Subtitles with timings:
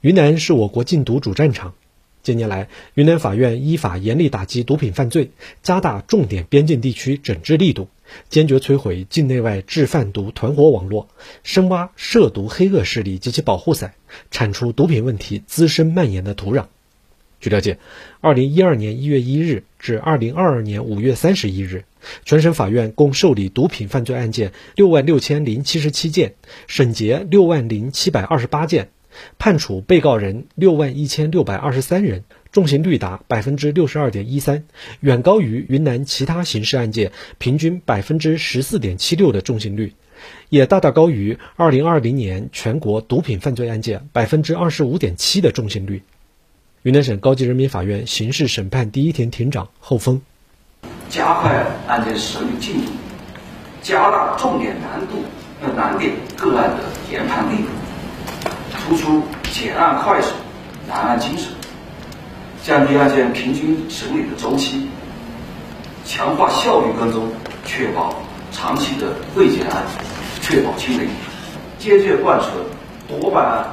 [0.00, 1.74] 云南是我国禁毒主战场。
[2.22, 5.32] 近年来，云南法院依法严厉打击毒品犯罪，
[5.64, 7.88] 加大重点边境地区整治力度，
[8.28, 11.08] 坚决摧毁境内外制贩毒团伙网络，
[11.42, 13.94] 深挖涉毒黑恶势力及其保护伞，
[14.30, 16.66] 铲除毒品问题滋生蔓延的土壤。
[17.40, 17.78] 据了解，
[18.20, 21.84] 二零一二年一月一日至二零二二年五月三十一日，
[22.24, 26.34] 全省法院共受理毒品犯罪案件六万六千零七十七件，
[26.68, 28.90] 审结六万零七百二十八件。
[29.38, 34.64] 判处被告人六万一千六百二十三人，重刑率达百分之六十二点一三，
[35.00, 39.94] 远高于云南其他刑事案件平均百分之十四点七六的重刑率，
[40.48, 46.02] 也大大高于二零二零年全国毒品犯罪案件百分之二十五点七的重刑率。
[46.82, 50.22] 云南省高级人民法院刑事审判第一庭庭长侯峰：
[51.08, 52.92] 加快案件审理进度，
[53.82, 55.24] 加大重点难度
[55.60, 57.68] 和难点个案的研判力度。
[58.88, 60.32] 突出简案快审、
[60.86, 61.48] 难案精审，
[62.64, 64.88] 降低案件平均审理的周期，
[66.06, 67.28] 强化效率跟踪，
[67.66, 68.14] 确保
[68.50, 69.82] 长期的未结案，
[70.40, 71.06] 确保清零，
[71.78, 72.46] 坚决贯彻
[73.06, 73.66] 多办案、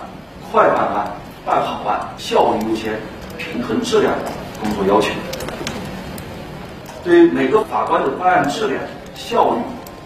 [0.52, 3.00] 快办案、办好案、效率优先、
[3.38, 5.12] 平衡质量的工作要求。
[7.06, 8.82] 对每个法官的办案质量、
[9.16, 9.62] 效率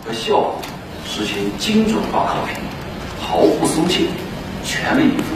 [0.06, 0.56] 和效果
[1.04, 2.62] 实行精准化考评，
[3.20, 4.04] 毫不松懈。
[4.70, 5.36] 全力以赴。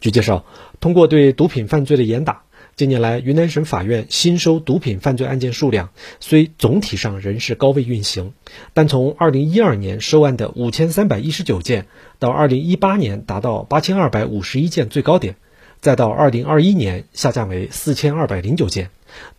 [0.00, 0.44] 据介绍，
[0.78, 2.42] 通过对毒品犯罪的严打，
[2.76, 8.32] 近年来云南省法院新收毒品犯罪案件数量虽总体上仍是高位运行，
[8.74, 11.86] 但从2012年收案的5319件，
[12.20, 15.34] 到2018年达到8251件最高点，
[15.80, 18.90] 再到2021年下降为4209件，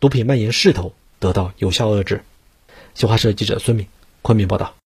[0.01, 2.21] 毒品蔓延势头得到有效遏制。
[2.95, 3.87] 新华社记者孙敏
[4.21, 4.78] 昆明报道。